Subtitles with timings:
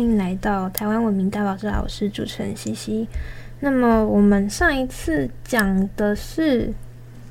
[0.00, 3.06] 欢迎来到台湾文明大爆炸，我是主持人西西。
[3.58, 6.72] 那么我们上一次讲的是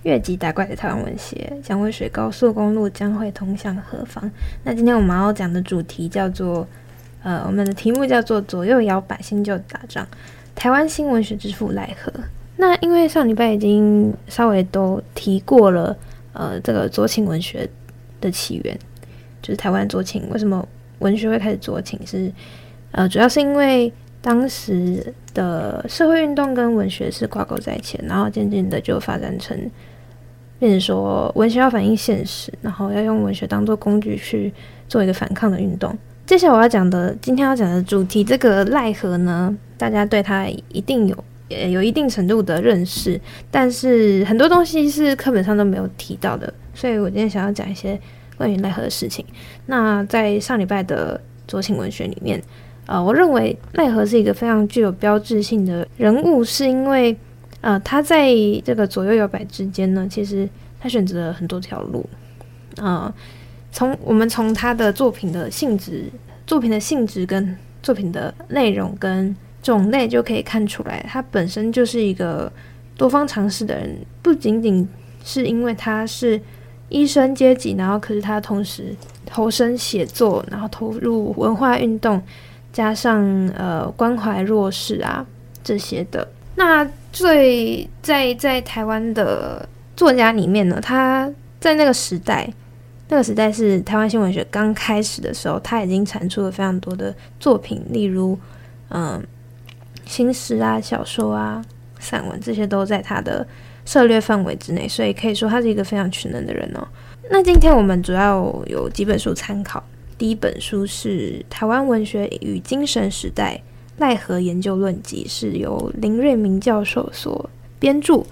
[0.03, 4.29] 越级打怪的台湾文学，蒋渭水高速公路将会通向何方？
[4.63, 6.67] 那今天我们要讲的主题叫做，
[7.23, 10.07] 呃，我们的题目叫做左右摇摆新旧打仗，
[10.53, 12.13] 台湾新文学之父赖和。
[12.57, 15.97] 那因为上礼拜已经稍微都提过了，
[16.33, 17.67] 呃，这个左倾文学
[18.21, 18.79] 的起源，
[19.41, 20.63] 就是台湾左倾为什么？
[20.99, 22.31] 文学会开始左倾是，
[22.91, 29.57] 呃，主要是因为当时的社会运动跟文学是挂钩在一起，然后渐渐的就发展成，
[30.59, 34.53] 变成说文学要反映现实，然后要用文学当做工具去
[34.87, 35.97] 做一个反抗的运动。
[36.25, 43.19] 接下来我要讲的，今天要讲的主题，这个赖和呢，大家对他一定有呃有一定程度的认识，
[43.49, 47.99] 但是很多东西是课本上都没有提到的，所以我今天想要讲一些。
[48.39, 49.25] 关于奈何的事情，
[49.65, 52.41] 那在上礼拜的左倾文学里面，
[52.85, 57.13] 呃，我认为奈何是一个非常具有标志性的人物，是因为，
[57.59, 58.31] 呃，他在
[58.63, 60.47] 这个左右摇摆之间呢，其实
[60.79, 62.09] 他选择了很多条路，
[62.77, 63.13] 呃，
[63.73, 66.05] 从我们从他的作品的性质、
[66.47, 72.49] 作品的性质跟作品的内容跟种类就可以看出来，他本身就是一个
[72.95, 74.87] 多方尝试的人，不仅仅
[75.25, 76.39] 是因为他是。
[76.89, 78.95] 医生阶级，然后可是他同时
[79.25, 82.21] 投身写作，然后投入文化运动，
[82.73, 83.23] 加上
[83.55, 85.25] 呃关怀弱势啊
[85.63, 86.27] 这些的。
[86.55, 86.83] 那
[87.13, 92.51] 最在在台湾的作家里面呢，他在那个时代，
[93.07, 98.37] 那个时代是台湾新文学刚开始的时候，他已经产出了非常多的作品，例如
[98.89, 99.23] 嗯
[100.05, 101.63] 新诗啊、小说啊、
[101.99, 103.45] 散文这些都在他的。
[103.89, 106.87] 策略范围之内，所以可以说他是一个非常全能的人哦。
[107.31, 109.83] 那今天我们主要有几本书参考。
[110.15, 113.59] 第一本书是《台湾文学与精神时代：
[113.97, 117.49] 赖和研究论集》，是由林瑞明教授所
[117.79, 118.23] 编著。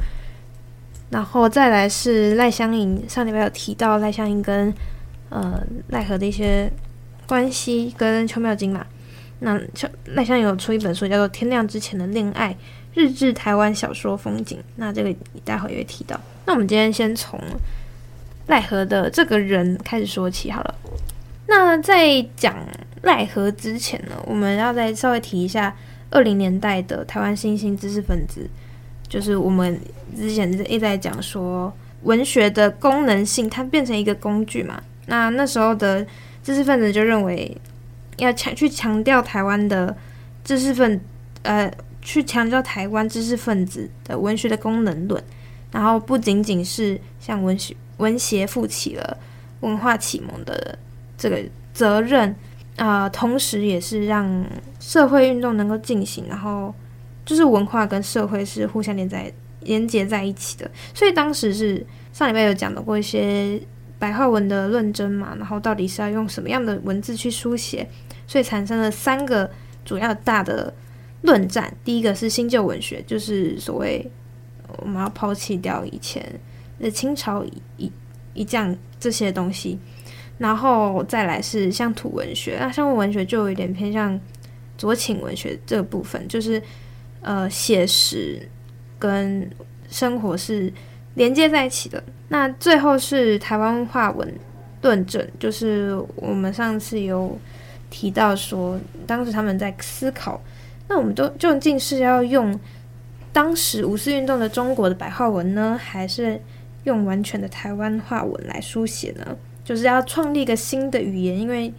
[1.10, 4.72] 然后再来是赖香吟，上礼拜有提到赖香吟跟
[5.30, 6.72] 呃赖和的一些
[7.28, 8.86] 关系，跟邱妙津嘛。
[9.40, 9.60] 那
[10.06, 12.54] 赖香吟有出一本书，叫做《天亮之前的恋爱》。
[12.98, 16.20] 日志台湾小说风景，那这个你待会也会提到。
[16.48, 17.40] 那我们今天先从
[18.48, 20.76] 赖和的这个人开始说起好了。
[21.46, 22.56] 那在讲
[23.04, 25.76] 赖和之前呢，我们要再稍微提一下
[26.10, 28.50] 二零年代的台湾新兴知识分子，
[29.08, 29.80] 就是我们
[30.16, 31.72] 之前一直在讲说
[32.02, 34.82] 文学的功能性，它变成一个工具嘛。
[35.06, 36.04] 那那时候的
[36.44, 37.56] 知识分子就认为
[38.18, 39.96] 要强去强调台湾的
[40.44, 41.00] 知识分
[41.44, 41.72] 呃。
[42.08, 45.22] 去强调台湾知识分子的文学的功能论，
[45.74, 49.18] 然后不仅仅是向文学文学负起了
[49.60, 50.80] 文化启蒙的
[51.18, 52.34] 这个责任
[52.78, 54.46] 啊、同时也是让
[54.80, 56.74] 社会运动能够进行，然后
[57.26, 59.30] 就是文化跟社会是互相连在
[59.64, 60.72] 连接在一起的。
[60.94, 63.62] 所以当时是上礼拜有讲到过一些
[64.00, 67.86] 白话文的论争嘛，然后到底是要用什么样的文字去书写，
[68.26, 69.52] 所以产生了三个
[69.84, 70.74] 主要大的。
[71.22, 74.10] 论战，第一个是新旧文学，就是所谓
[74.78, 76.24] 我们要抛弃掉以前
[76.80, 77.44] 的清朝
[77.78, 77.92] 一
[78.34, 79.80] 一这样这些东西，
[80.38, 84.18] 然后再来是乡土文学，那乡土文学就有点偏向
[84.78, 86.62] 左倾文学这部分，就是
[87.22, 88.48] 呃写实
[89.00, 89.50] 跟
[89.90, 90.72] 生活是
[91.16, 92.02] 连接在一起的。
[92.30, 94.32] 那最后是台湾话文
[94.84, 97.36] 论证，就是我们上次有
[97.90, 100.40] 提到说，当时他们在思考。
[100.90, 102.58] 那我们都究竟是要用
[103.34, 106.42] 当时五四运动的中国的白话文呢，还是
[106.86, 109.38] 用完全的台湾话文来书写呢？
[109.66, 111.74] 就是要创立一个新的语言，因为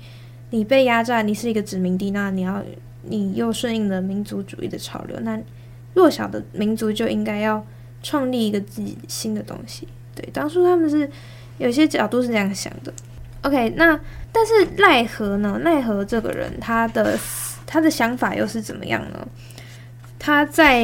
[0.51, 2.63] 你被压榨，你是一个殖民地，那你要
[3.03, 5.41] 你又顺应了民族主义的潮流，那
[5.95, 7.65] 弱小的民族就应该要
[8.03, 9.89] 创立一个自己新的东西。
[10.15, 11.11] 对，当初他们是
[11.57, 12.93] 有些角度是这样想的。
[13.41, 13.99] OK，那
[14.31, 15.59] 但是奈何呢？
[15.65, 17.19] 奈何这个人，他的。
[17.71, 19.29] 他的想法又是怎么样呢？
[20.19, 20.83] 他在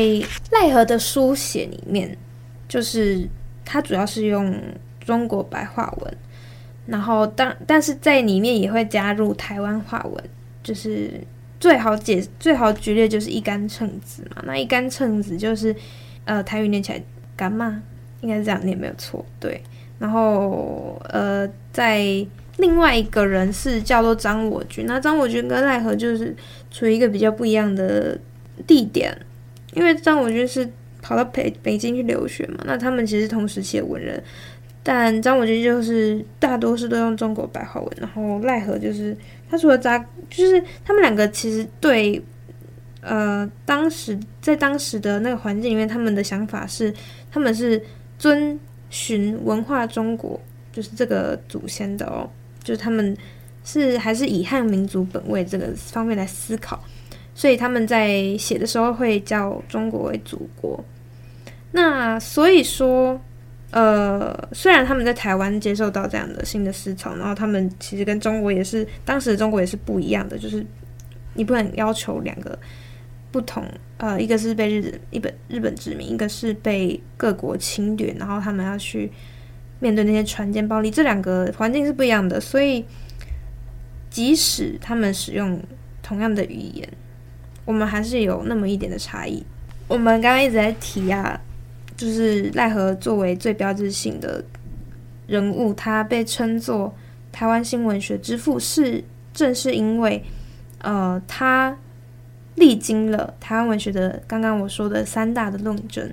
[0.53, 2.15] 奈何的书写里面，
[2.69, 3.27] 就是
[3.65, 4.55] 他主要是用
[5.01, 6.17] 中国白话文，
[6.85, 10.25] 然后当但是在里面也会加入台湾话文，
[10.63, 11.19] 就是
[11.59, 14.43] 最好解最好举例就是一杆秤子嘛。
[14.45, 15.75] 那一杆秤子就是
[16.27, 17.03] 呃台语念起来
[17.35, 17.83] 干嘛，
[18.21, 19.63] 应该是这样念没有错，对。
[19.99, 22.27] 然后呃在。
[22.59, 26.35] 另外一个人是叫做张我军，那张我军跟赖和就是
[26.71, 28.19] 处于一个比较不一样的
[28.67, 29.17] 地点，
[29.73, 30.69] 因为张我军是
[31.03, 34.23] 跑到北北京去留学嘛，那他们其实同时期的文人，
[34.83, 39.17] 但张我军就是大多数都用中国白话文，然后赖和就是
[39.51, 39.99] 他除了扎，
[40.31, 42.23] 就是他们两个其实对，
[43.01, 46.93] 呃，当时在当时的那个环境里面，他们的想法是，
[47.31, 47.83] 他们是
[48.19, 48.59] 遵
[48.91, 50.41] 循文化中国，
[50.73, 52.31] 就是这个祖先的哦，
[52.65, 53.17] 就是他们
[53.63, 56.83] 是还是以汉民族本位这个方面来思考，
[57.33, 60.85] 所以他们在写的时候会叫中国为祖国。
[61.71, 63.21] 那所以说。
[63.71, 70.65] 呃，虽然他们在台湾接受到这样的新的思潮，然后他们其实跟中国也是当时的中国也是不一样的，就是
[71.33, 72.57] 你不能要求两个
[73.33, 79.11] 不同，呃，一个是被日本日本日本殖民，一个是被各国侵略，然后他们要去
[79.85, 82.85] 面对那些船舰暴力，这两个环境是不一样的，所以
[84.09, 85.63] 即使他们使用
[86.03, 86.89] 同样的语言，
[87.67, 89.45] 我们还是有那么一点的差异。
[89.87, 91.39] 我们刚刚一直在提啊。
[91.97, 94.45] 就是赖何作为最标志性的
[95.29, 96.93] 人物，他被称作
[97.31, 100.21] 台湾新文学之父，是正是因为，
[100.79, 101.79] 呃，他
[102.57, 106.13] 历经了台湾文学的刚刚我说的三大的论证，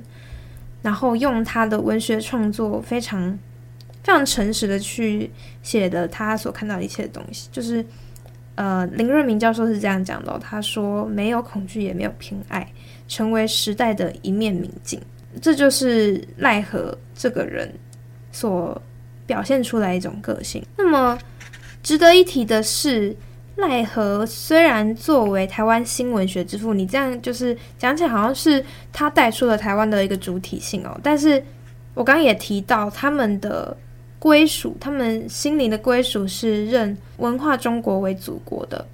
[0.84, 3.40] 然后用他的文学创作非常
[4.04, 5.30] 非常诚实的去
[5.62, 7.86] 写的他所看到的一切的东西，就是
[8.56, 12.68] 呃，林润明教授是这样讲的，他说没有恐惧也没有偏爱，
[13.08, 15.00] 成为时代的一面明镜。
[15.42, 17.74] 这就是赖和这个人
[18.32, 18.80] 所
[19.26, 20.62] 表现出来一种个性。
[20.76, 21.18] 那么
[21.82, 23.16] 值得一提的是，
[23.56, 31.00] 赖和虽然作为台湾新文学之父，你这样就是讲起来好像是他带出了台湾的一个主体性哦。
[31.02, 31.42] 但是
[31.94, 33.76] 我刚刚也提到，他们的
[34.22, 38.88] 归属，他们心灵的归属是认文化中国为祖国的，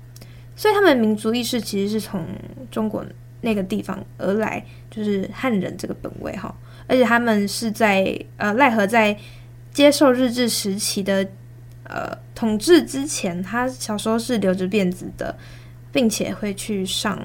[0.55, 2.25] 所以他们民族意识其实是从
[2.71, 3.05] 中国
[3.41, 4.63] 那个地方而来。
[4.89, 6.55] 就是汉人这个本位哈，
[6.87, 9.15] 而且他们是在呃赖何在
[9.71, 11.27] 接受日治时期的
[11.83, 15.37] 呃统治之前，他小时候是留着辫子的，
[15.91, 17.21] 并且会去上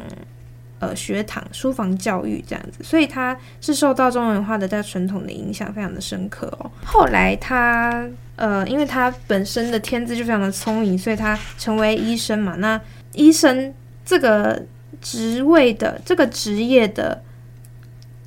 [0.82, 6.70] 呃学堂书房教育这样子，所以他是受到中文化的在传统的影响非常的深刻哦。
[6.84, 8.06] 后来他
[8.37, 12.56] 呃，因为他本身的天资就非常的聪明，所以他成为医生嘛。
[12.56, 12.81] 那
[13.14, 13.73] 医生
[14.05, 14.62] 这个
[15.00, 17.23] 职位的这个职业的。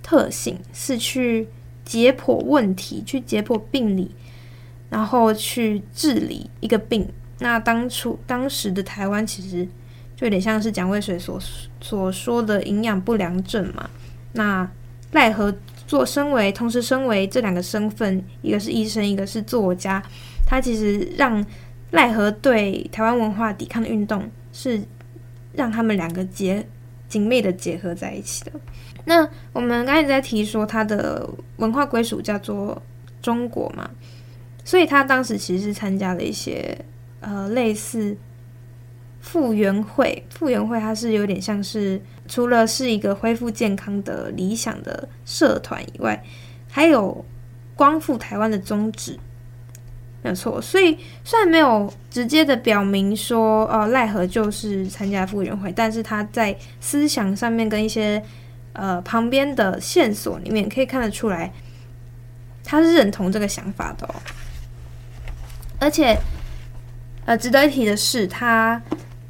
[0.07, 1.47] 特性是去
[1.83, 4.13] 解剖问题，去解剖病理，
[4.87, 7.09] 然后去治理一个病。
[7.39, 9.67] 那当初当时的台湾其实
[10.15, 11.39] 就有点像是蒋渭水所
[11.81, 13.89] 所说的营养不良症嘛。
[14.33, 14.69] 那
[15.11, 15.53] 赖和
[15.87, 20.01] 做身为同时身为这两个身份，一个是医生，一个是作家，
[20.45, 21.45] 他其实让
[21.91, 24.81] 赖和对台湾文化抵抗的运动是
[25.53, 26.65] 让他们两个结
[27.07, 28.51] 紧密的结合在一起的。
[29.05, 32.81] 那我们刚才在提说他的文化归属叫做
[33.21, 33.89] 中国嘛，
[34.65, 36.77] 所以他当时其实是参加了一些
[37.21, 38.17] 呃类似
[39.25, 46.23] 复原会，复原会它是有点像是除了是一个恢复健康的理想的社团以外，
[46.69, 47.25] 还有
[47.75, 49.17] 光复台湾的宗旨，
[50.21, 50.61] 没有错。
[50.61, 58.23] 所以虽然没有直接的表明说呃赖和就是参加复原会，但是他在思想上面跟一些
[58.73, 61.51] 呃，旁边的线索里面可以看得出来，
[62.63, 64.15] 他是认同这个想法的哦。
[65.79, 66.15] 而且，
[67.25, 68.81] 呃，值得一提的是，他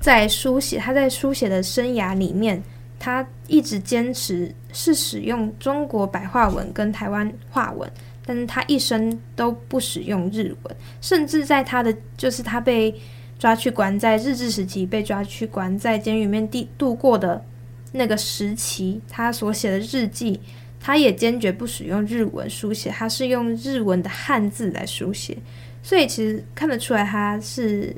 [0.05, 2.61] 在书写，他在书写的生涯里面，
[2.99, 7.91] 他一直坚持是使用中国白话文跟台湾话文，
[8.23, 12.93] 但是他一生都不使用日文，甚至在他的就是他被
[13.39, 17.43] 抓去关在日治时期，被抓去关在监狱里面地度过的。
[17.91, 20.39] 那个时期，他所写的日记，
[20.79, 25.35] 他也坚决不使用日文书写，他是用日文的汉字来书写，
[25.81, 27.95] 所以其实看得出来他是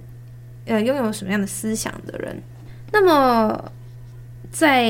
[0.67, 2.41] 呃拥有什么样的思想的人。
[2.91, 3.71] 那么，
[4.51, 4.85] 在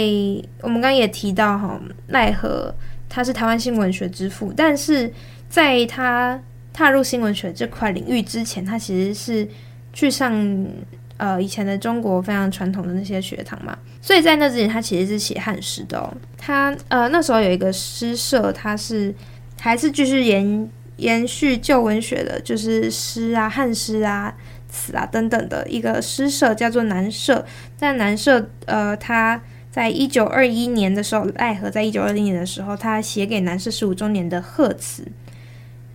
[0.62, 2.74] 我们刚刚也提到哈，奈何
[3.08, 5.12] 他是台湾新文学之父，但是
[5.50, 6.40] 在他
[6.74, 9.48] 踏入新文学这块领域之前，他其实是
[9.94, 10.68] 去上。
[11.20, 16.14] 呃，以前的中国非常传统的那些学堂嘛，所以在那之前，他其实是写汉诗的哦。
[16.38, 19.12] 他呃那时候有一个诗社，他是
[19.60, 24.32] 还是继续延延续旧文学的，就是诗啊、汉诗啊、
[24.70, 27.46] 词啊等等的一个诗社，叫做南社。
[27.76, 35.04] 在南社，呃，他在一九二一年的时候，赖和在一九二一年的时候，他写给南社十五周年的贺词，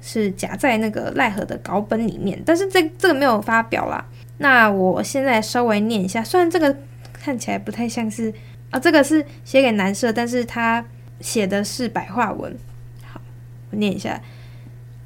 [0.01, 4.05] 是夹在那个赖和的稿本里面，但是这这个没有发表啦。
[4.39, 6.77] 那我现在稍微念一下，虽然这个
[7.13, 8.33] 看起来不太像是
[8.71, 10.85] 啊，这个是写给男社，但是他
[11.21, 12.57] 写的是白话文。
[13.05, 13.21] 好，
[13.71, 14.21] 我念一下：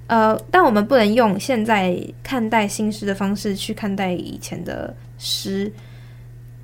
[0.08, 5.72] 呃，但我们不能用现在看待新诗的方式去看待以前的诗，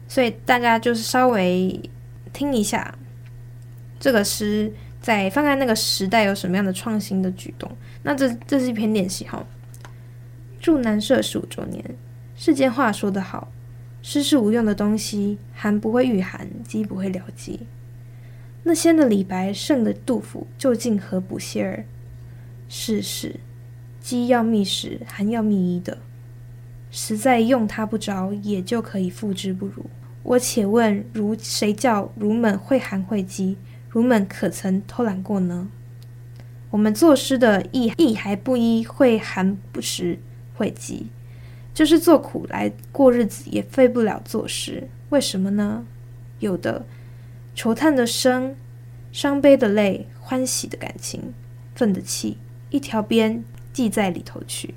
[0.07, 1.81] 所以大家就是稍微
[2.33, 2.95] 听一下
[3.99, 7.71] 这个诗，在放在那个时代有什么样的创新的举动。
[8.03, 9.45] 那这这是一篇练习哈。
[10.61, 11.85] 祝南社十五周年，
[12.37, 13.49] 世间话说得好，
[14.03, 17.59] 诗是无用的东西，寒不会御寒，饥不会了饥。
[18.63, 21.85] 那仙的李白，圣的杜甫，究竟何补谢尔？
[22.75, 23.39] 是是，
[24.01, 25.99] 饥要觅食，寒要觅衣的，
[26.91, 29.85] 实在用他不着，也就可以复之不如。
[30.23, 33.59] 我且问如谁叫儒们会寒会饥？
[33.91, 35.69] 儒们可曾偷懒过呢？
[36.71, 40.19] 我们作诗的意意还不一会寒不食
[40.55, 41.09] 会饥，
[41.75, 44.89] 就是做苦来过日子，也废不了作诗。
[45.11, 45.85] 为什么呢？
[46.39, 46.87] 有的
[47.55, 48.57] 愁叹的声，
[49.13, 51.35] 伤悲的泪，欢喜的感情，
[51.75, 52.39] 愤的气。
[52.73, 54.75] 一条边系在里头去。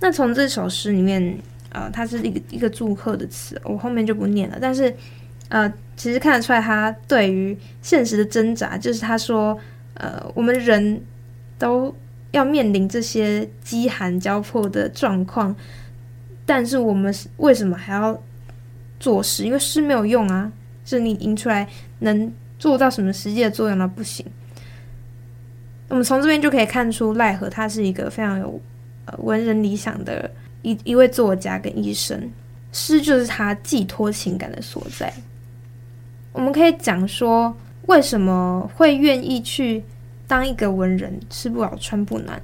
[0.00, 4.58] 那从这首诗里面，呃，它是一个一个祝贺的词，我后面就不念了。
[4.60, 4.92] 但是，
[5.50, 9.56] 呃，其实看得出来，他对于现实的挣扎，就是他说，
[9.94, 11.00] 呃，我们人
[11.58, 11.94] 都
[12.30, 15.54] 要面临这些饥寒交迫的状况，
[16.46, 18.18] 但是我们为什么还要
[18.98, 19.44] 作诗？
[19.44, 20.50] 因为诗没有用啊，
[20.84, 21.68] 就是你吟出来
[21.98, 23.86] 能做到什么实际的作用呢？
[23.86, 24.24] 不行。
[25.90, 28.60] 我们从这边就可以看出，赖和他是一个非常有
[29.06, 30.30] 呃文人理想的
[30.62, 32.30] 一一位作家跟医生，
[32.70, 35.12] 诗就是他寄托情感的所在。
[36.32, 37.52] 我们可以讲说，
[37.86, 39.82] 为什么会愿意去
[40.28, 42.40] 当一个文人，吃不饱穿不暖？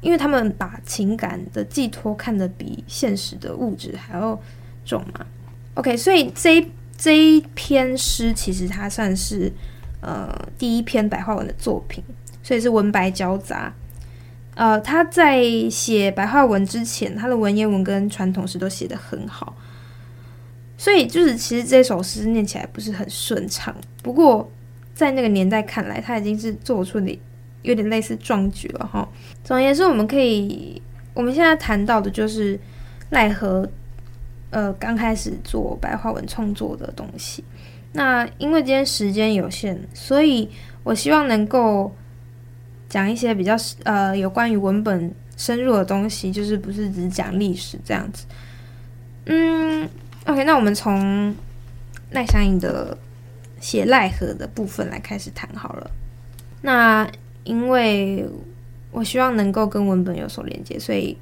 [0.00, 4.40] 因为他们把情感的寄托看得比现实的物质还要
[4.84, 5.26] 重嘛。
[5.74, 9.52] OK，所以这一这一篇诗其实它算是。
[10.02, 10.28] 呃，
[10.58, 12.02] 第一篇白话文的作品，
[12.42, 13.72] 所以是文白交杂。
[14.54, 15.40] 呃，他在
[15.70, 19.56] 写白话文之前，他的文言文跟传统诗都写得很好，
[20.76, 23.74] 所以就是其实这首诗念起来不是很顺畅。
[24.02, 24.50] 不过
[24.92, 27.18] 在那个年代看来，他已经是做出的
[27.62, 29.08] 有点类似壮举了哈。
[29.44, 30.82] 总而言之，我们可以
[31.14, 32.58] 我们现在谈到的就是
[33.10, 33.66] 奈何
[34.50, 37.44] 呃刚开始做白话文创作的东西。
[37.94, 40.48] 那因为今天时间有限，所以
[40.82, 41.94] 我希望能够
[42.88, 48.24] 讲一些比较呃有关于文本深入的东西，就是不是只讲历史这样子。
[49.26, 49.86] 嗯
[50.24, 51.34] ，OK，那我们从
[52.12, 52.96] 赖香吟的
[53.60, 55.90] 写赖和的部分来开始谈好了。
[56.62, 57.06] 那
[57.44, 58.26] 因为
[58.90, 61.18] 我希望能够跟文本有所连接，所以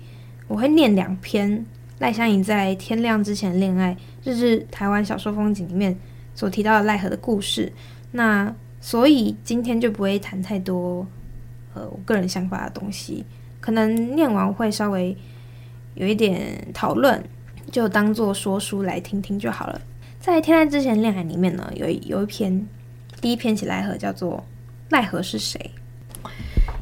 [0.46, 1.66] 我会念两篇
[1.98, 5.98] 赖香吟在天亮之前恋爱，就是台湾小说风景里面。
[6.40, 7.70] 所提到的赖何的故事，
[8.12, 11.06] 那所以今天就不会谈太多，
[11.74, 13.22] 呃，我个人想法的东西，
[13.60, 15.14] 可能念完会稍微
[15.96, 17.22] 有一点讨论，
[17.70, 19.78] 就当做说书来听听就好了。
[20.18, 22.66] 在《天籁之前恋爱》里面呢，有有一篇
[23.20, 24.38] 第一篇写赖和，叫做
[24.88, 25.70] 《赖何是谁》。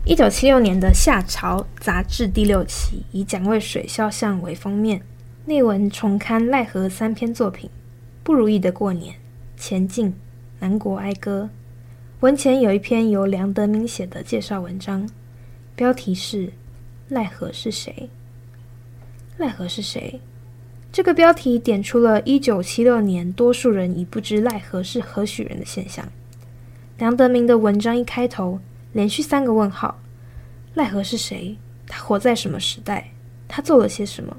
[0.05, 5.03] 一九七六年的《夏潮》杂志第六期，以蒋渭水肖像为封面，
[5.47, 7.69] 内文重刊赖何三篇作品：
[8.23, 9.15] 《不如意的过年》。
[9.59, 10.15] 前进，
[10.61, 11.51] 南国哀歌。
[12.21, 15.09] 文前有一篇由梁德明写的介绍文章，
[15.75, 16.47] 标题是
[17.09, 18.09] 《赖何是谁》。
[19.37, 20.21] 赖何是谁？
[20.93, 26.09] 这个标题点出了一九七六年多数人已不知赖何是何许人的现象。
[26.97, 28.61] 梁德明的文章一开头，
[28.93, 29.99] 连续三个问号：
[30.75, 31.59] 赖何是谁？
[31.89, 33.11] 他活在什么时代？
[33.49, 34.37] 他做了些什么？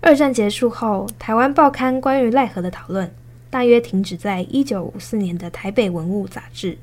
[0.00, 3.12] 二战结束后，台湾报刊关于赖何的讨论。
[3.50, 6.76] 大约停止在一九五四年的《台北文物》杂志，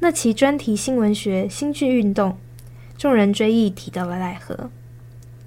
[0.00, 2.36] 那期专题新文学新剧运动，
[2.98, 4.70] 众人追忆提到了赖和。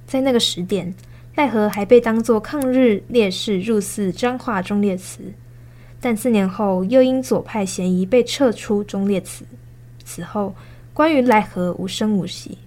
[0.07, 0.93] 在那个时点，
[1.35, 5.33] 赖和还被当作抗日烈士入祀彰化忠烈祠，
[5.99, 9.45] 但四年后又因左派嫌疑被撤出忠烈祠。
[10.03, 10.55] 此后，
[10.91, 12.57] 关于赖和无声无息。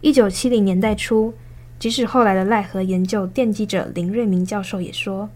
[0.00, 1.32] 一九七零年代初，
[1.78, 5.30] 即使后来的赖和研究奠基者林瑞明教授也说。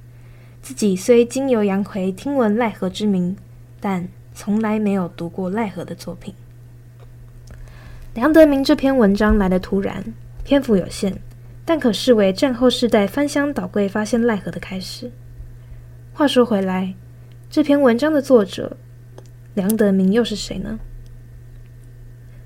[0.64, 3.36] 自己虽经由杨奎听闻赖和之名，
[3.80, 6.34] 但从来没有读过赖和的作品。
[8.14, 10.02] 梁德明这篇文章来得突然，
[10.42, 11.12] 篇幅有限，
[11.66, 15.10] 但可视为战后世代翻箱倒柜发现赖和的开始。
[16.14, 16.94] 话说回来，
[17.50, 18.74] 这篇文章的作者
[19.52, 20.80] 梁德明又是谁呢？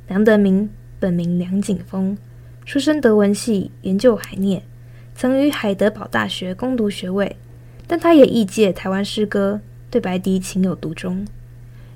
[0.09, 2.19] 梁德明本名梁景峰，
[2.67, 4.61] 出身德文系，研究海涅，
[5.15, 7.37] 曾于海德堡大学攻读学位。
[7.89, 11.27] 但他也译介台湾诗歌，对白狄情有独钟。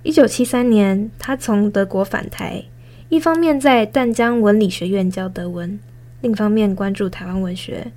[0.02, 2.64] 一九七三年，他从德国返台，
[3.10, 5.78] 一方面在淡江文理学院教德文，
[6.22, 7.92] 另一方面关注台湾文学。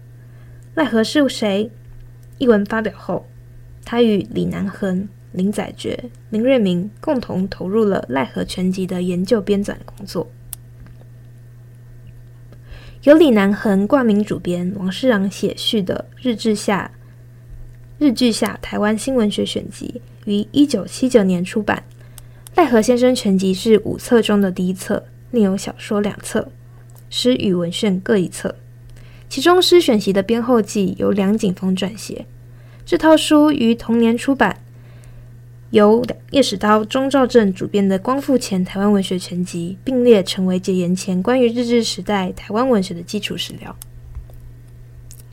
[0.75, 1.71] 赖和是谁？
[2.37, 3.25] 一文发表后，
[3.85, 5.97] 他与李南恒、林宰觉、
[6.29, 10.29] 林瑞明共同投入了《赖和全集》的研究编纂工作。
[13.03, 16.91] 由李南恒挂名主编，王世襄写序的《日志下
[17.97, 21.83] 日剧下台湾新文学选集》于一九七九年出版。
[22.55, 26.49] 赖和先生全集是五册中的第一册，另有小说两册，
[27.09, 28.55] 诗与文选各一册。
[29.29, 32.25] 其中诗选集的编后记由梁景峰撰写。
[32.85, 34.61] 这套书于同年出版，
[35.71, 43.75] 由叶石涛、钟兆政主编的《光复前台湾文学全集》并列成为解严前关于日治时代台湾文学的基础史料。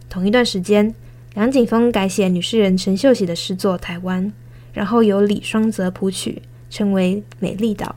[0.08, 0.94] 同一段时间，
[1.34, 4.26] 梁景峰改写女诗人陈秀喜的诗作《台湾》，
[4.72, 6.42] 然后由李双泽谱曲。
[6.72, 7.94] 称为《美丽岛》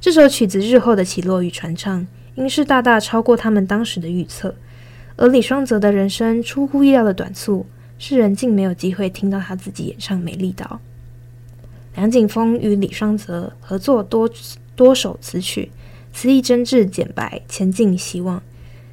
[0.00, 4.54] 这首曲子日后的起落与传唱，应是大大超过他们当时的预测。
[5.16, 7.66] 而李双泽的人生出乎意料的短促，
[7.98, 10.80] 世人竟没有机会听到他自己演唱《美丽岛》。
[11.96, 14.30] 梁景峰与李双泽合作多
[14.74, 15.70] 多首词曲，
[16.14, 18.42] 词意真挚简白，前进希望。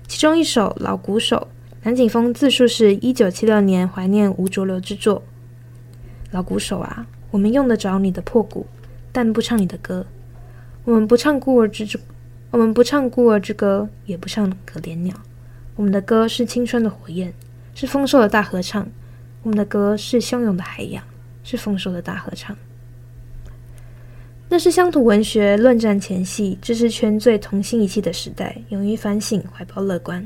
[0.09, 1.47] 其中一首《老鼓手》，
[1.85, 5.21] 南景峰自述是一九七六年怀念吴浊流之作。
[6.31, 7.05] 老鼓手啊！
[7.29, 8.65] 我们用得着你的破鼓，
[9.11, 10.05] 但不唱你的歌。
[10.85, 11.99] 我们不唱孤儿之，
[12.51, 15.13] 我们不唱孤儿之歌，也不唱可怜鸟。
[15.75, 17.33] 我们的歌是青春的火焰，
[17.75, 18.87] 是丰收的大合唱。
[19.41, 21.03] 我们的歌是汹涌的海洋，
[21.43, 22.55] 是丰收的大合唱。
[24.47, 30.25] 那是乡土文学论战前夕，知识圈最同心一气的时代，勇于反省，怀抱乐观。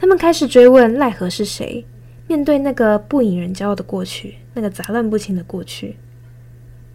[0.00, 1.84] 他们开始追问赖和是谁，
[2.28, 5.96] 面对那个不引人骄傲的过去，那个杂乱不清的过去。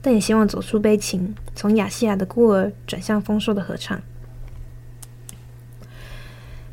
[0.01, 4.01] 但也希望走出悲情，从亚细亚的孤儿转向丰收的合唱。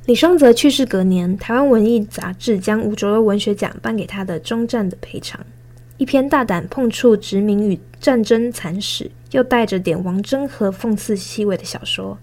[0.07, 5.41] 李双泽去世隔年，台湾文艺杂志将吴浊流文学奖颁给他的《终战的赔偿》，
[5.99, 12.17] 一篇大胆碰触殖民与战争惨史，又带着点王祯和讽刺气味的小说。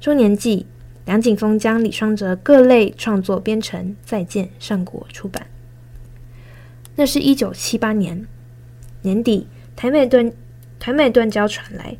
[0.00, 0.66] 周年记，
[1.04, 5.46] 梁景峰将李双泽各类创作编成《再见上国》出版。
[6.96, 8.26] 那是一九七八年
[9.02, 10.32] 年底，台美断。
[10.84, 11.96] 台美断交传来，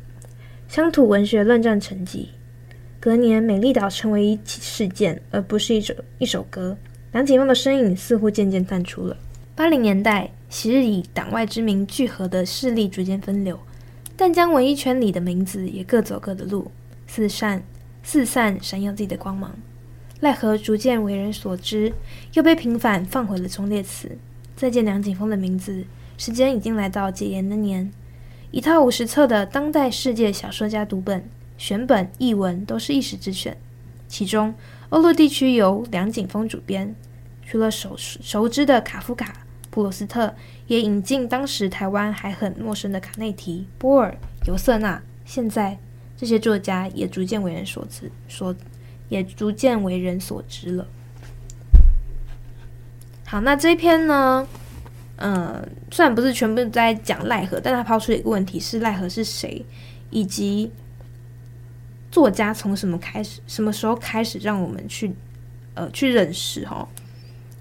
[0.67, 2.25] 乡土文学论战沉寂。
[2.99, 6.75] 隔年，美丽岛成为一起事件，而不是一首一首歌。
[7.13, 9.15] 梁景峰的身影似乎渐渐淡出了。
[9.55, 13.57] 八零年代，昔日以党外之名聚合的势力逐渐分流，
[14.17, 16.69] 但将文艺圈里的名字也各走各的路，
[17.07, 17.63] 四散
[18.03, 19.55] 四散闪耀自己的光芒。
[20.19, 21.91] 赖何逐渐为人所知，
[22.33, 24.17] 又被平反放回了忠烈祠。
[24.55, 25.85] 再见梁景峰的名字，
[26.17, 27.91] 时间已经来到解严的年。
[28.51, 33.57] 一套五十册的当代世界小说家读本，选本译文都是一时之选。
[34.07, 34.53] 其中，
[34.89, 36.95] 欧陆地区由梁景峰主编，
[37.45, 40.35] 除了熟熟知的卡夫卡、普鲁斯特，
[40.67, 45.01] 也引进当时台湾还很陌生的卡内提、波尔、尤瑟纳。
[45.25, 45.79] 现在，
[46.23, 48.55] 这些作家也逐渐为人所知，所
[49.09, 50.87] 也逐渐为人所知了。
[53.25, 54.47] 好，那这篇呢？
[55.17, 59.65] 嗯，虽然不是全部在讲赖和，但他抛出的一个问题是赖和是谁，
[60.11, 60.71] 以及
[62.09, 65.11] 作家从什么开始，什么时候开始让我们去
[65.73, 66.87] 呃去认识哈？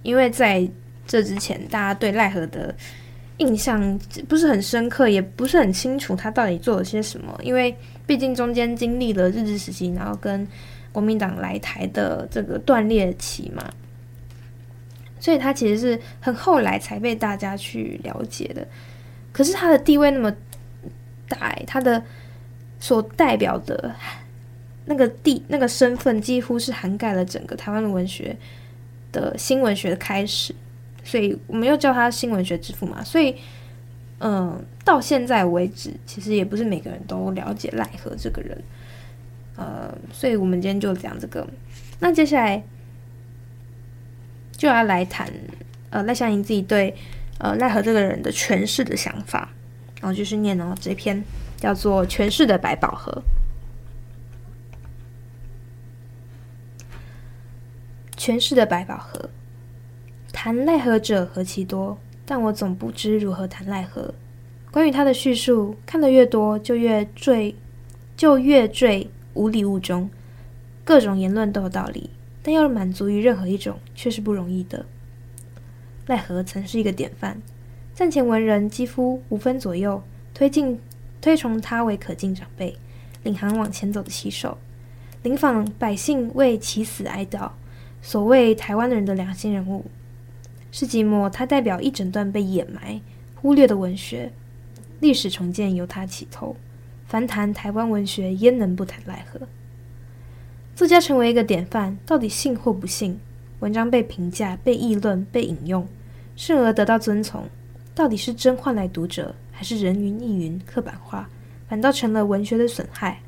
[0.04, 0.70] 因为在
[1.04, 2.72] 这之前，大家对赖和的
[3.42, 7.36] 印象不是很深刻，也不是很清楚他到底做了些什么。
[7.42, 7.76] 因为
[8.06, 10.46] 毕竟中间经历了日治时期，然后跟
[10.92, 13.68] 国民党来台的这个断裂期嘛。
[15.18, 18.66] 所以他其实是很后来才被大家去了解的，
[19.32, 20.32] 可是他的地位那么
[21.28, 22.02] 大，他的
[22.80, 23.94] 所代表的
[24.84, 28.36] 那个地那个身份几乎是涵盖了整个台湾的文学
[29.12, 30.52] 的新文学的开始，
[31.04, 33.02] 所以我们又叫他新文学之父嘛。
[33.04, 33.36] 所以，
[34.18, 38.62] 嗯，到现在为止，其实也不是每个人都了解赖和这个人，
[39.56, 41.46] 呃，所以我们今天就讲这个。
[42.00, 42.62] 那接下来。
[44.54, 45.28] 就要来谈，
[45.90, 46.94] 呃，赖香吟自己对，
[47.38, 49.48] 呃，赖和这个人的诠释的想法，
[50.00, 51.20] 然后就是念哦，这篇
[51.56, 53.24] 叫做《诠释的百宝盒》。
[58.16, 59.30] 诠释的百宝盒，
[60.32, 64.12] 谈奈何者何其多，但我总不知如何谈奈何。
[64.70, 67.54] 关于他的叙述，看得越多，就越坠，
[68.16, 70.08] 就越坠无里雾中，
[70.82, 72.10] 各种言论都有道理。
[72.42, 74.84] 但要满足于任何一种，却是不容易的。
[76.06, 77.40] 赖何曾是一个典范，
[77.94, 80.02] 战前文人几乎无分左右，
[80.34, 80.80] 推进
[81.20, 82.76] 推崇他为可敬长辈，
[83.22, 84.58] 领航往前走的旗手，
[85.22, 87.50] 临访百姓为其死哀悼，
[88.00, 89.84] 所谓台湾人的良心人物。
[90.72, 92.98] 世纪末，他代表一整段被掩埋、
[93.34, 94.32] 忽略的文学，
[95.00, 96.56] 历史重建由他起头。
[97.06, 99.38] 凡谈台湾文学，焉能不谈赖和？
[100.74, 103.20] 作家成为一个典范，到底信或不信？
[103.60, 105.86] 文章被评价、被议论、被引用，
[106.36, 107.44] 甚而得到遵从，
[107.94, 111.28] 到底是真换来读者，还是人云亦云、刻板化，
[111.68, 113.20] 反倒成了文学的损害？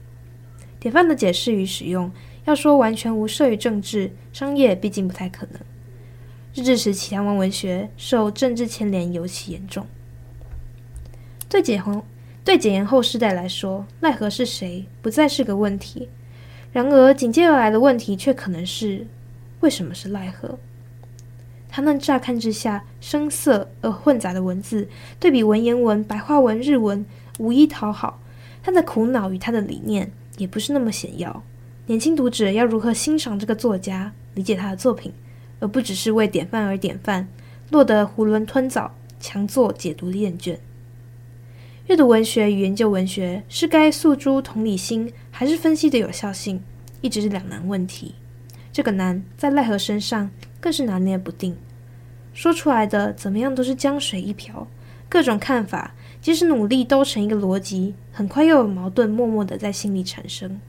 [0.81, 2.11] 典范的解释与使用，
[2.47, 5.61] 要说完全无涉于政治、商业，毕竟不太可能。
[6.55, 9.85] 日治时期台湾文学受政治牵连尤其严重。
[11.49, 12.05] 对解放、
[12.45, 16.09] 对解严后世代来说，赖和是谁，不再是个问题。
[16.73, 19.07] 然而紧接而来的问题却可能是。
[19.61, 20.59] 为什么是赖和？
[21.71, 24.87] 他那乍看之下生涩而混杂的文字，
[25.19, 27.05] 对比文言文、白话文、日文，
[27.39, 28.21] 无一讨好。
[28.63, 31.43] 他的苦恼与他的理念也不是那么显要。
[31.87, 35.13] 年轻读者要如何欣赏这个作家，理解他的作品，
[35.65, 37.27] 而不只是为典范而典范，
[37.71, 40.59] 落得囫囵吞枣，强作解读厌倦。
[41.87, 46.63] 阅读文学与研究文学，是该诉诸同理心，还是分析的有效性，
[47.01, 48.15] 一直是两难问题。
[48.75, 51.57] 这个难在赖何身上更是拿捏不定，
[52.35, 54.69] 说出来的怎么样都是江水一瓢，
[55.09, 60.61] 各种看法即使努力都成一个逻辑，很快又有矛盾默默的在心里产生。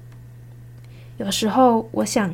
[1.17, 2.33] 有时候我想，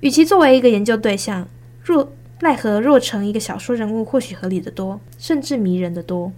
[0.00, 1.48] 与其作为一个研究对象，
[1.86, 6.32] 若奈何若成一个小说人物，或许合理的多，甚至迷人的多。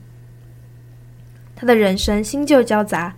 [1.56, 3.16] 他的人生新旧交杂，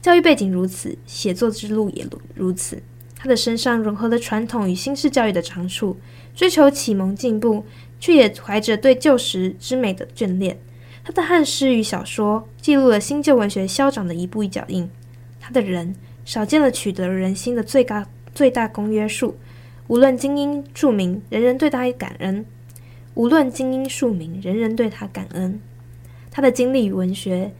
[0.00, 2.80] 教育背景如此，写作之路也如此。
[3.16, 5.96] 他的身上融合了传统与新式教育的长处，
[6.36, 7.64] 追求启蒙进步，
[7.98, 10.56] 却也怀着对旧时之美的眷恋。
[11.02, 14.88] 他的汉诗与小说记录了新旧文学消长的一步一脚印。
[15.40, 19.36] 他的人少见了取得人心的最高最大公约数，
[19.88, 22.44] 无论精英庶民，人人对他感恩；
[23.14, 25.60] 无论精英庶民，人人对他感恩。
[26.30, 27.52] 他的经历与文学，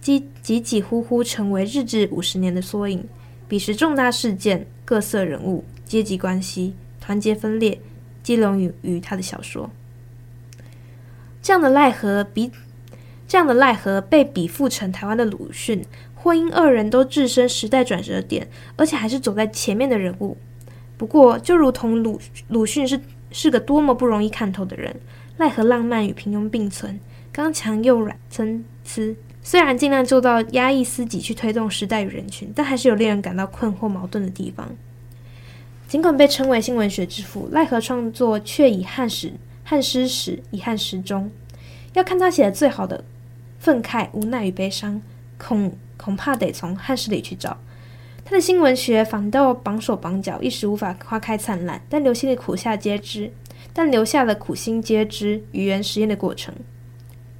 [0.00, 3.04] 几几几乎乎成为日治五十年的缩影。
[3.48, 7.80] 彼时重大事件、各色人物、阶级关系、团结分裂，
[8.22, 9.70] 皆融于于他的小说。
[11.42, 12.52] 这样的赖和比
[13.26, 20.36] 这样的赖和被比附成台湾的鲁迅，或因二人都置身时代转折点，而且还是走在前面的人物。
[21.00, 23.00] 不过，就如同鲁鲁迅是
[23.32, 24.94] 是个多么不容易看透的人，
[25.38, 27.00] 赖和浪漫与平庸并存，
[27.32, 29.16] 刚强又软参差。
[29.42, 34.76] 虽然尽量做到压抑自己去推动时代与人群，但还是有令人感到困惑矛盾的地方。
[35.88, 39.32] 尽管被称为新文学之父，赖和创作却以汉史、
[39.64, 41.30] 汉诗史以汉诗中。
[41.94, 43.02] 要看他写的最好的
[43.58, 45.00] 愤慨、无奈与悲伤，
[45.38, 47.56] 恐恐怕得从汉诗里去找。
[48.30, 53.32] 他的新文学反倒绑手绑脚，一时无法花开灿烂，但留下的苦夏皆知，
[53.72, 56.54] 但留下了苦心皆知语言实验的过程。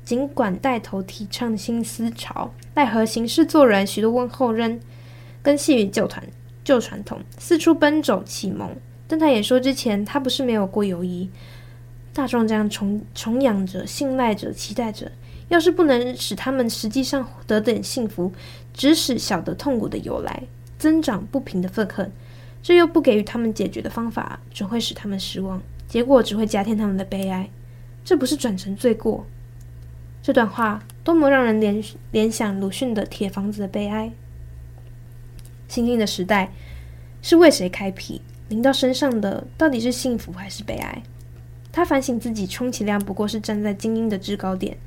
[0.05, 4.81] 尽管带头提倡新思潮，奈何行事做人许多问候仍
[5.41, 6.27] 跟系于旧传
[6.65, 8.69] 旧传统，四处奔走启蒙。
[9.07, 11.31] 但他也说，之前他不是没有过犹疑。
[12.13, 15.13] 大众这样崇崇仰着、信赖着、期待着，
[15.51, 18.33] 要是不能使他们实际上得点幸福，
[18.75, 20.43] 只使晓得痛苦的由来，
[20.81, 22.11] 增长不平的愤恨，
[22.63, 27.51] 这又不给予他们解决的方法，只会使他们失望，结果只会加添他们的悲哀。
[28.03, 29.27] 这不是转成罪过？
[30.23, 34.07] 这段话多么让人联联想鲁迅的《铁房子的悲哀》。
[35.69, 36.51] 新兴的时代
[37.21, 38.23] 是为谁开辟？
[38.49, 41.03] 临到身上的到底是幸福还是悲哀？
[41.71, 44.79] 他反省自己，充其量不过是站在精英的制高点。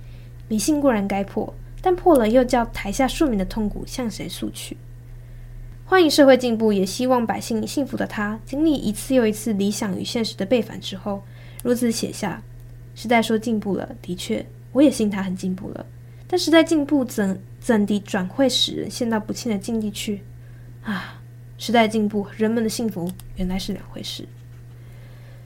[0.48, 4.76] 迷信固然该破，但破了又叫台下庶民的痛苦向谁诉去？
[5.94, 11.22] 欢迎社会进步，也希望百姓幸福的他，经历一次又一次理想与现实的背反之后，
[11.62, 12.42] 如此写下：
[12.96, 14.44] 时代说进步了，的确。
[14.72, 15.86] 我也信他很进步了，
[16.28, 20.24] 但时代进步怎怎地转会使人陷到不幸的境地去？
[20.82, 21.22] 啊，
[21.60, 24.28] 时代进步，人们的幸福原来是两回事。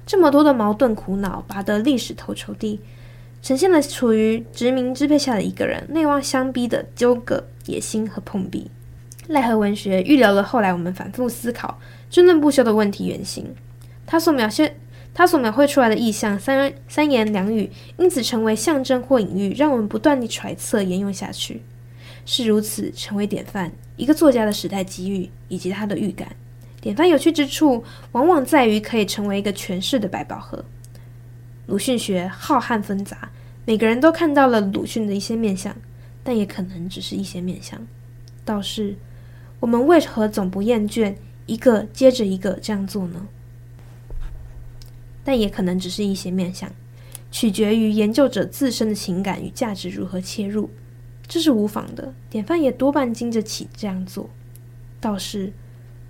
[0.06, 2.80] 这么多的矛盾苦恼，拔得历史头筹地，
[3.42, 8.72] 呈现了处于殖民支配下的一个人内外相逼的纠葛、野心和碰壁。
[9.28, 13.56] 赖何文学预留了后来我们反复思考、争论不休的问题原型。
[14.06, 14.76] 他所描写。
[15.13, 21.63] 他所描绘出来的意象，三三言两语，因此成为象征或隐喻，让我们不断地揣测沿用下去，
[22.24, 23.72] 是如此成为典范。
[23.96, 26.36] 一个作家的时代机遇以及他的预感，
[26.80, 30.63] 典范有趣之处，往往在于可以成为一个诠释的百宝盒。
[31.66, 33.32] 鲁迅学浩瀚纷杂，
[33.66, 35.76] 每个人都看到了鲁迅的一些面相，
[36.24, 37.82] 但也可能只是一些面相。
[38.46, 38.96] 倒是
[39.60, 41.15] 我们为何总不厌倦
[41.46, 43.28] 一个接着一个这样做呢？
[45.24, 46.72] 但也可能只是一些面相，
[47.32, 50.70] 取决于研究者自身的情感与价值如何切入，
[51.28, 52.13] 这是无妨的。
[52.30, 54.30] 典范也多半经得起这样做。
[55.02, 55.52] 倒是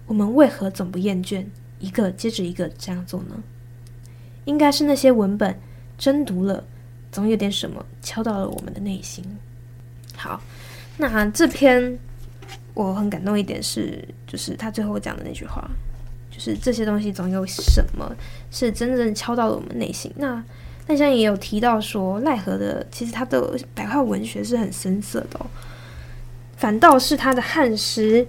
[0.05, 1.45] 我们为何总不厌倦
[1.79, 3.41] 一个接着一个这样做呢？
[4.45, 5.59] 应该是那些文本
[5.97, 6.63] 真读了，
[7.11, 9.23] 总有点什么敲到了我们的内心。
[10.15, 10.41] 好，
[10.97, 11.97] 那这篇
[12.77, 15.67] 我很感动一点是，就是他最后讲的那句话。
[16.29, 18.15] 就是这些东西总有什么
[18.51, 20.11] 是真正敲到了我们内心。
[20.17, 20.43] 那
[20.85, 25.47] 那像也有提到说，奈何的其实他的白话文学是很深色的哦，
[26.55, 28.27] 反倒是他的汉诗，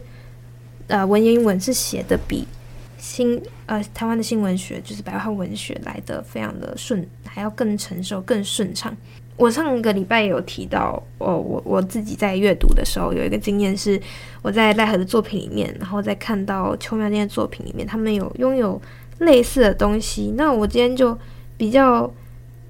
[0.87, 2.49] 呃，文言文是写的比
[2.97, 8.97] 新呃台湾的新文学，就是白话文学来的非常的顺，还要更成熟、更顺畅。
[9.39, 13.99] 我上个礼拜有提到，我我我自己在阅读的时候有一个经验是，
[14.43, 18.83] 我在赖和的作品里面，然后再看到邱妙津的作品里面，他们有拥有
[19.21, 20.35] 类似的东西。
[20.37, 21.17] 那我今天就
[21.57, 22.13] 比较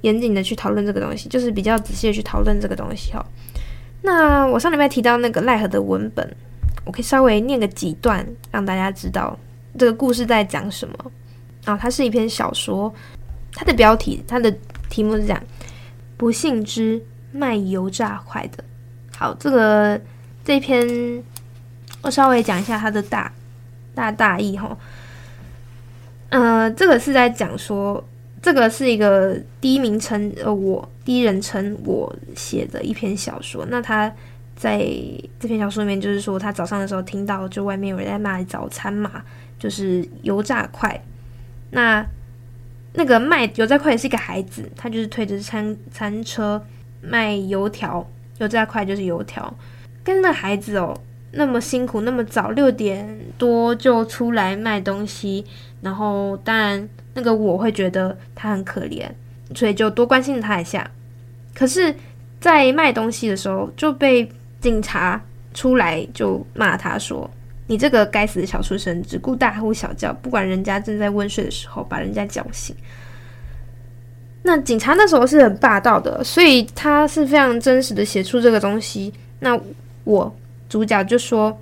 [0.02, 3.24] 严谨的去讨论这个东西，就是比较仔细的去讨论这个东西哈。
[4.02, 6.36] 那我上礼拜提到那个赖和的文本，
[6.84, 9.34] 我可以稍微念个几段，让大家知道
[9.78, 10.94] 这个故事在讲什么。
[11.64, 12.92] 啊，它是一篇小说，
[13.52, 14.54] 它的标题，它的
[14.90, 15.42] 题目是这样。
[16.18, 17.00] 不幸之
[17.32, 18.62] 卖油炸块的，
[19.16, 19.98] 好，这个
[20.44, 21.22] 这篇
[22.02, 23.32] 我稍微讲一下它的大
[23.94, 24.76] 大大意哈。
[26.30, 28.04] 呃，这个是在讲说，
[28.42, 33.64] 这个是一个第一名称呃我第一人称我写的一篇小说。
[33.70, 34.12] 那他
[34.56, 34.80] 在
[35.38, 39.22] 这篇小说里面，就是说他早上的时候听到就外面有人在卖早餐嘛，
[39.58, 41.00] 就是油炸块。
[41.70, 42.04] 那
[42.98, 46.60] 那个卖油炸块也是一个孩子，他就是推着餐餐车
[47.00, 48.04] 卖油条，
[48.38, 49.54] 油炸块就是油条。
[50.02, 55.44] 跟那孩子哦，那么辛苦，那么早六点多就出来卖东西，
[55.80, 59.08] 然后当然那个我会觉得他很可怜，
[59.54, 60.90] 所以就多关心他一下。
[61.54, 61.94] 可是，
[62.40, 64.28] 在卖东西的时候就被
[64.60, 65.22] 警察
[65.54, 67.30] 出来就骂他说。
[67.68, 72.74] 你这个该死的小畜生，只顾大呼小叫，不管人家正在温睡的时候把人家叫醒。
[74.42, 79.12] 那警察那时候是很霸道的，所以他是非常真实的写出这个东西。
[79.40, 79.58] 那
[80.04, 80.34] 我
[80.68, 81.56] 主角就说，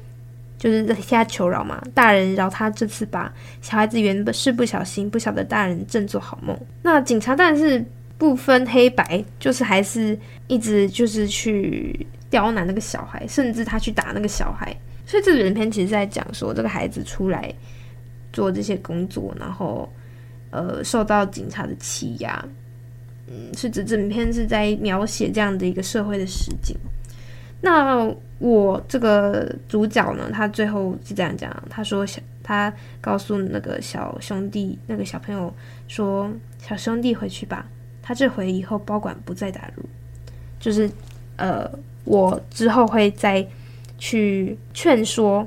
[0.56, 3.34] 就是在他求饶嘛，大人饶他这次吧。
[3.60, 6.56] 小孩子原本是不小心，不晓得大人正做好梦。
[6.82, 7.84] 那警察但是
[8.16, 10.16] 不分黑白，就是还是
[10.46, 14.76] 一直就是去刁难那个小孩，甚至他去打那个小孩。
[15.06, 17.54] 所以这个影片其实在讲说，这个孩子出来
[18.32, 19.88] 做这些工作，然后
[20.50, 22.44] 呃受到警察的欺压，
[23.28, 26.76] 嗯，是指整篇是在描写这样的一个社会的实景。
[27.60, 35.54] 那我这个主角呢，他最后是这样讲，他说小他告诉那个小兄弟，那个小朋友
[35.86, 37.64] 说：“小兄弟回去吧，
[38.02, 39.84] 他这回以后保管不再打入。”
[40.58, 40.90] 就是
[41.36, 41.70] 呃，
[42.02, 43.46] 我之后会再。
[43.98, 45.46] 去劝说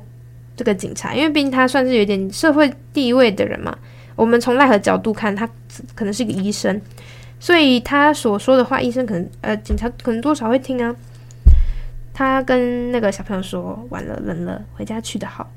[0.55, 3.77] 这个警察，因为毕竟他算是有点社会地位的人嘛。
[4.15, 5.49] 我们从赖何角度看，他
[5.95, 6.81] 可能是个医生，
[7.39, 10.93] 所以他所说的话，医生可能呃，警察可能多少会听啊。
[12.13, 15.49] 他跟那个小朋友说：“晚了，冷了，回家去的好。”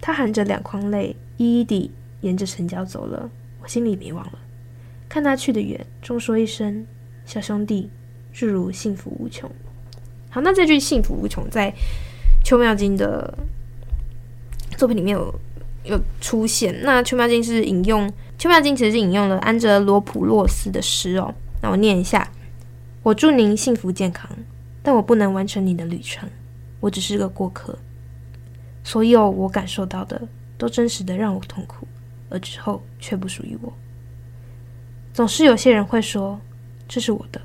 [0.00, 3.28] 他含着两眶泪，一一地沿着城郊走了。
[3.60, 4.38] 我心里迷惘了，
[5.08, 6.86] 看他去得远，终说一声
[7.26, 7.90] ：“小兄弟，
[8.32, 9.50] 诸如幸福无穷。”
[10.30, 11.74] 好，那这句“幸福无穷”在。
[12.48, 13.36] 邱妙金的
[14.78, 15.38] 作品里面有
[15.84, 21.34] 有出现，那邱妙金是引用邱妙金其实是引用了安哲罗普洛斯的诗哦。
[21.60, 22.26] 那我念一下：
[23.02, 24.30] 我祝您幸福健康，
[24.82, 26.26] 但我不能完成你的旅程，
[26.80, 27.78] 我只是个过客。
[28.82, 30.18] 所有我感受到的
[30.56, 31.86] 都真实的让我痛苦，
[32.30, 33.70] 而之后却不属于我。
[35.12, 36.40] 总是有些人会说
[36.88, 37.42] 这是我的，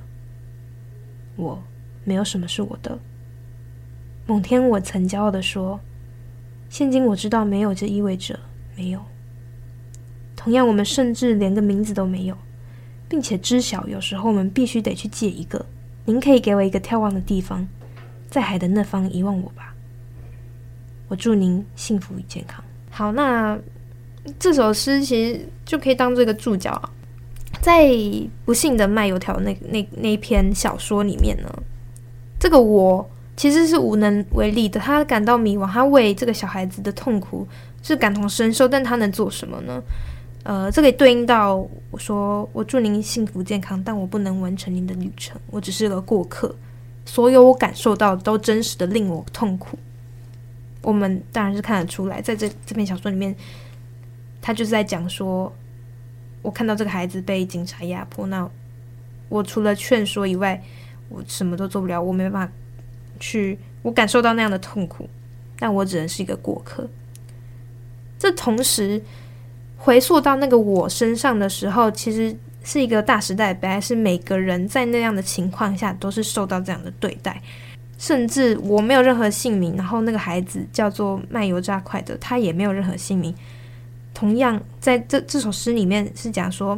[1.35, 1.61] 我
[2.05, 2.97] 没有什么是我的。
[4.25, 5.77] 某天，我曾骄傲地说
[6.69, 8.39] ：“现今我知道，没有就意味着
[8.73, 9.01] 没有。
[10.33, 12.37] 同样，我们甚至连个名字都没有，
[13.09, 15.65] 并且知晓有时候我们必须得去借一个。
[16.05, 17.67] 您可以给我一个眺望的地方，
[18.29, 19.75] 在海的那方遗忘我吧。
[21.09, 23.59] 我祝您幸福与健康。”好，那
[24.39, 26.89] 这首诗其实就可以当做一个注脚啊。
[27.61, 27.91] 在
[28.45, 31.63] 不幸的卖油条那那那一篇小说里面呢，
[32.39, 33.09] 这个我。
[33.35, 37.47] 其实是无能为力的，他感到迷惘，他为这个小孩子的痛苦
[37.81, 39.81] 是感同身受，但他能做什么呢？
[40.43, 41.55] 呃，这个对应到
[41.89, 46.53] 我说：“我祝您幸福健康，但我不能完成您的旅程，我只是个过客。
[47.05, 49.79] 所有我感受到都真实的令我痛苦。”
[50.83, 53.33] 我们当然是看得出来，在这这篇小说里面，
[54.41, 55.49] 他就是在讲说，
[56.41, 58.45] 我看到这个孩子被警察压迫，那
[59.29, 60.61] 我除了劝说以外，
[61.07, 62.53] 我什么都做不了，我没办法
[63.19, 65.09] 去，我感受到那样的痛苦，
[65.57, 66.89] 但我只能是一个过客。
[68.17, 69.01] 这同时
[69.77, 77.41] 回溯到那个我身上的时候，其实是一个大时代的悲哀，是每个人在那样的情况下都是受到这样的对待。
[77.97, 83.33] 甚至我没有任何姓名，然后那个孩子叫做卖油炸块的，他也没有任何姓名。
[84.13, 86.77] 同样，在这这首诗里面是讲说，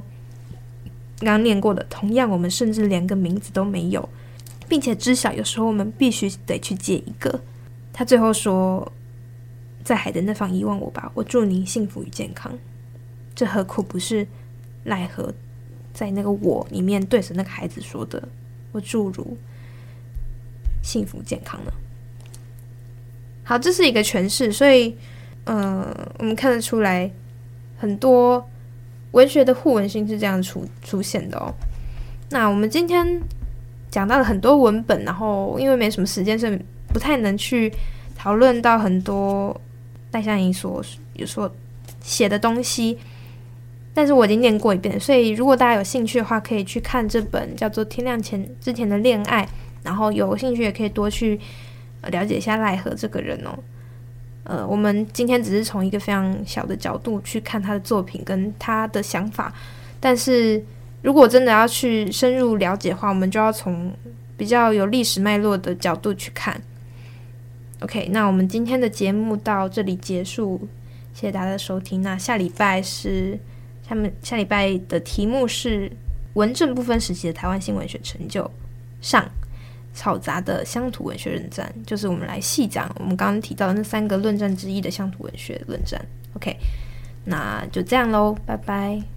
[1.19, 4.07] 刚念过的，同样我们甚至连个名字都没有，
[4.67, 7.41] 并且知晓有时候我们必须得去借一个。
[7.93, 8.91] 他最后说，
[9.83, 12.57] 在海的那方遗忘我吧，我祝您幸福与健康。
[13.33, 14.27] 这何苦不是
[14.83, 15.33] 奈何
[15.93, 18.27] 在那个我里面对着那个孩子说的？
[18.71, 19.37] 我祝如。
[20.83, 21.71] 幸福健康呢？
[23.43, 24.95] 好，这是一个诠释，所以，
[25.45, 27.09] 呃，我们看得出来，
[27.77, 28.47] 很多
[29.11, 31.51] 文学的互文性是这样出出现的哦。
[32.29, 33.19] 那我们今天
[33.95, 37.71] 讲到了很多文本，然后因为没什么时间，所以不太能去
[38.13, 39.55] 讨论到很多
[40.11, 41.49] 戴相颖所有所
[42.01, 42.97] 写的东西。
[43.93, 49.45] 但是我已经念过一遍，所以如果大家有兴趣的话，可以去看这本叫做《天亮前之前的恋爱》。
[49.81, 51.39] 然后有兴趣也可以多去
[52.09, 53.57] 了解一下赖和这个人哦。
[54.43, 59.53] 呃，我们今天只是从一个非常小的角度去看他的作品跟他的想法，
[60.01, 60.61] 但是
[61.05, 63.93] 如果真的要去深入了解的话，我们就要从
[64.35, 66.59] 比较有历史脉络的角度去看。
[67.81, 70.67] OK，那我们今天的节目到这里结束，
[71.13, 72.01] 谢谢大家的收听。
[72.01, 73.37] 那下礼拜是
[73.87, 75.91] 下面下礼拜的题目是
[76.33, 78.49] 文正不分时期的台湾新文学成就
[78.99, 79.23] 上。
[79.95, 86.05] 嘈杂的乡土文学论战，就是我们来细讲我们刚刚提到的那三个论战之一的乡土文学论战。
[86.33, 86.53] OK，
[87.23, 89.14] 那就这样喽，拜拜。